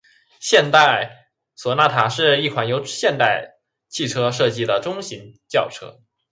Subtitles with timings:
[0.39, 5.95] 现代索纳塔是一款由现代汽车设计的中级轿车。